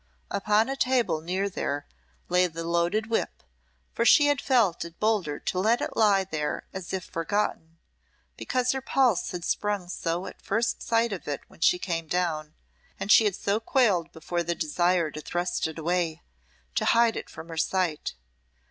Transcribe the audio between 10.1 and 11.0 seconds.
at first